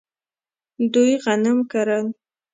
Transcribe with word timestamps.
دوی 0.93 1.11
غنم 1.23 1.57
کرل. 1.71 2.05